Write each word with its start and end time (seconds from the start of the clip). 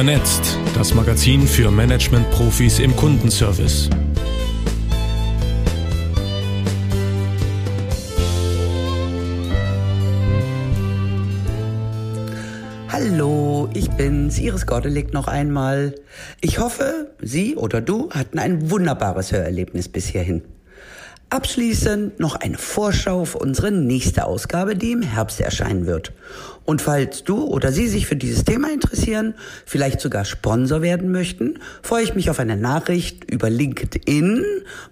Vernetzt, 0.00 0.56
das 0.74 0.94
Magazin 0.94 1.46
für 1.46 1.70
Management-Profis 1.70 2.78
im 2.78 2.96
Kundenservice. 2.96 3.90
Hallo, 12.88 13.68
ich 13.74 13.90
bin's, 13.90 14.38
Iris 14.38 14.64
Gordelik 14.64 15.12
noch 15.12 15.28
einmal. 15.28 15.94
Ich 16.40 16.60
hoffe, 16.60 17.12
Sie 17.20 17.56
oder 17.56 17.82
du 17.82 18.08
hatten 18.08 18.38
ein 18.38 18.70
wunderbares 18.70 19.32
Hörerlebnis 19.32 19.90
bis 19.90 20.06
hierhin. 20.06 20.40
Abschließend 21.32 22.18
noch 22.18 22.34
eine 22.34 22.58
Vorschau 22.58 23.20
auf 23.20 23.36
unsere 23.36 23.70
nächste 23.70 24.24
Ausgabe, 24.24 24.74
die 24.74 24.90
im 24.90 25.02
Herbst 25.02 25.40
erscheinen 25.40 25.86
wird. 25.86 26.12
Und 26.64 26.82
falls 26.82 27.22
du 27.22 27.44
oder 27.44 27.70
sie 27.70 27.86
sich 27.86 28.08
für 28.08 28.16
dieses 28.16 28.44
Thema 28.44 28.72
interessieren, 28.72 29.34
vielleicht 29.64 30.00
sogar 30.00 30.24
Sponsor 30.24 30.82
werden 30.82 31.12
möchten, 31.12 31.60
freue 31.82 32.02
ich 32.02 32.16
mich 32.16 32.30
auf 32.30 32.40
eine 32.40 32.56
Nachricht 32.56 33.30
über 33.30 33.48
LinkedIn. 33.48 34.44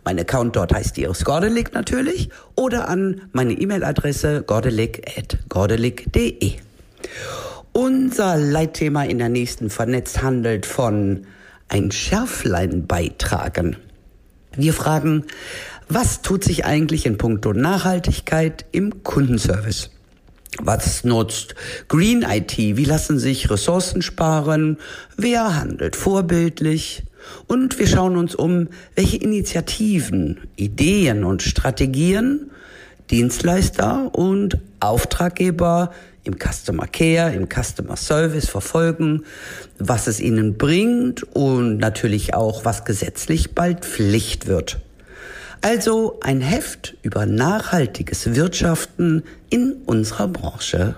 Mein 0.05 0.21
Account 0.21 0.55
dort 0.55 0.73
heißt 0.73 0.97
Iris 0.99 1.25
Gordelik 1.25 1.75
natürlich. 1.75 2.29
Oder 2.55 2.89
an 2.89 3.23
meine 3.33 3.55
E-Mail-Adresse 3.55 4.45
gordelik.gordelik.de. 4.47 6.53
Unser 7.73 8.37
Leitthema 8.37 9.03
in 9.03 9.19
der 9.19 9.29
nächsten 9.29 9.71
Vernetzt 9.71 10.23
handelt 10.23 10.67
von 10.67 11.27
ein 11.69 11.91
Schärflein 11.91 12.87
beitragen. 12.87 13.77
Wir 14.57 14.73
fragen, 14.73 15.25
was 15.89 16.23
tut 16.23 16.45
sich 16.45 16.65
eigentlich 16.65 17.07
in 17.07 17.19
puncto 17.19 17.53
Nachhaltigkeit 17.53 18.65
im 18.73 19.03
Kundenservice? 19.03 19.91
Was 20.61 21.05
nutzt 21.05 21.55
Green 21.89 22.23
IT? 22.23 22.57
Wie 22.57 22.85
lassen 22.85 23.19
sich 23.19 23.51
Ressourcen 23.51 24.03
sparen? 24.03 24.79
Wer 25.17 25.57
handelt 25.57 25.95
vorbildlich? 25.95 27.05
Und 27.47 27.79
wir 27.79 27.87
schauen 27.87 28.17
uns 28.17 28.35
um, 28.35 28.69
welche 28.95 29.19
Initiativen, 29.19 30.39
Ideen 30.57 31.25
und 31.25 31.43
Strategien 31.43 32.51
Dienstleister 33.11 34.15
und 34.15 34.59
Auftraggeber 34.81 35.93
im 36.25 36.37
Customer 36.39 36.87
Care, 36.87 37.33
im 37.33 37.49
Customer 37.49 37.97
Service 37.97 38.49
verfolgen, 38.49 39.25
was 39.79 40.07
es 40.07 40.21
ihnen 40.21 40.59
bringt 40.59 41.23
und 41.35 41.79
natürlich 41.79 42.35
auch, 42.35 42.65
was 42.65 42.85
gesetzlich 42.85 43.55
bald 43.55 43.85
Pflicht 43.85 44.47
wird. 44.47 44.81
Also 45.61 46.19
ein 46.23 46.41
Heft 46.41 46.97
über 47.03 47.27
nachhaltiges 47.27 48.35
Wirtschaften 48.35 49.25
in 49.51 49.73
unserer 49.87 50.29
Branche. 50.29 50.95